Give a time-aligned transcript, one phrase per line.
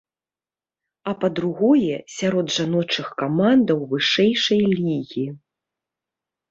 [1.11, 5.25] А па другое, сярод жаночых камандаў вышэйшай лігі.